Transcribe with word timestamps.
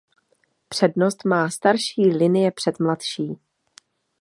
Přednost 0.69 1.25
má 1.25 1.49
starší 1.49 2.01
linie 2.05 2.51
před 2.51 2.79
mladší. 2.79 3.37